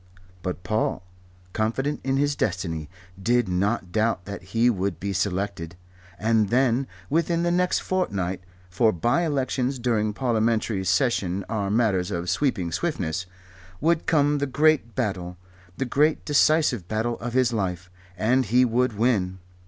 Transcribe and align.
But 0.41 0.63
Paul, 0.63 1.03
confident 1.53 1.99
in 2.03 2.17
his 2.17 2.35
destiny, 2.35 2.89
did 3.21 3.47
not 3.47 3.91
doubt 3.91 4.25
that 4.25 4.41
he 4.41 4.67
would 4.67 4.99
be 4.99 5.13
selected. 5.13 5.75
And 6.17 6.49
then, 6.49 6.87
within 7.07 7.43
the 7.43 7.51
next 7.51 7.83
fortnight 7.83 8.41
for 8.71 8.91
bye 8.91 9.21
elections 9.27 9.77
during 9.77 10.09
a 10.09 10.13
Parliamentary 10.13 10.83
session 10.85 11.45
are 11.47 11.69
matters 11.69 12.09
of 12.09 12.31
sweeping 12.31 12.71
swiftness 12.71 13.27
would 13.79 14.07
come 14.07 14.39
the 14.39 14.47
great 14.47 14.95
battle, 14.95 15.37
the 15.77 15.85
great 15.85 16.25
decisive 16.25 16.87
battle 16.87 17.19
of 17.19 17.33
his 17.33 17.53
life, 17.53 17.91
and 18.17 18.47
he 18.47 18.65
would 18.65 18.97
win. 18.97 19.37